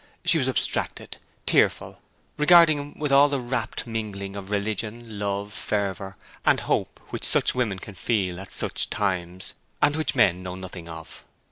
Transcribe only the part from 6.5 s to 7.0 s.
hope